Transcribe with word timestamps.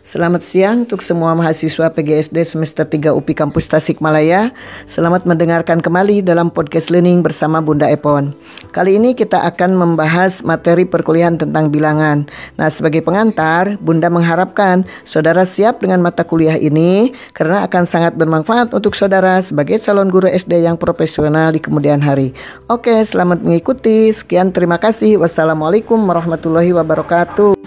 Selamat 0.00 0.40
siang 0.40 0.88
untuk 0.88 1.04
semua 1.04 1.36
mahasiswa 1.36 1.92
PGSD 1.92 2.40
semester 2.48 2.88
3 2.88 3.12
UPI 3.12 3.36
Kampus 3.36 3.68
Tasikmalaya. 3.68 4.48
Selamat 4.88 5.28
mendengarkan 5.28 5.84
kembali 5.84 6.24
dalam 6.24 6.48
podcast 6.48 6.88
learning 6.88 7.20
bersama 7.20 7.60
Bunda 7.60 7.84
Epon. 7.84 8.32
Kali 8.72 8.96
ini 8.96 9.12
kita 9.12 9.44
akan 9.44 9.76
membahas 9.76 10.40
materi 10.40 10.88
perkuliahan 10.88 11.36
tentang 11.36 11.68
bilangan. 11.68 12.24
Nah, 12.56 12.72
sebagai 12.72 13.04
pengantar, 13.04 13.76
Bunda 13.76 14.08
mengharapkan 14.08 14.88
saudara 15.04 15.44
siap 15.44 15.84
dengan 15.84 16.00
mata 16.00 16.24
kuliah 16.24 16.56
ini 16.56 17.12
karena 17.36 17.68
akan 17.68 17.84
sangat 17.84 18.16
bermanfaat 18.16 18.72
untuk 18.72 18.96
saudara 18.96 19.36
sebagai 19.44 19.76
calon 19.84 20.08
guru 20.08 20.32
SD 20.32 20.64
yang 20.64 20.80
profesional 20.80 21.52
di 21.52 21.60
kemudian 21.60 22.00
hari. 22.00 22.32
Oke, 22.72 23.04
selamat 23.04 23.44
mengikuti. 23.44 24.08
Sekian 24.16 24.48
terima 24.48 24.80
kasih. 24.80 25.20
Wassalamualaikum 25.20 26.00
warahmatullahi 26.00 26.72
wabarakatuh. 26.72 27.59